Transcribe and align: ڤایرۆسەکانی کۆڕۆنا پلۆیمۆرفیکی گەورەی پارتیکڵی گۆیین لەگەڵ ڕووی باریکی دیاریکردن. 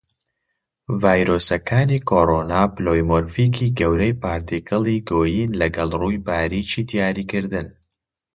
ڤایرۆسەکانی 1.01 1.99
کۆڕۆنا 2.09 2.61
پلۆیمۆرفیکی 2.75 3.67
گەورەی 3.79 4.17
پارتیکڵی 4.23 4.97
گۆیین 5.09 5.51
لەگەڵ 5.61 5.89
ڕووی 6.01 6.19
باریکی 6.27 6.81
دیاریکردن. 6.89 7.67